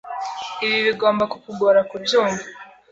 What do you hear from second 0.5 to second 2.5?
Ibi bigomba kukugora kubyumva.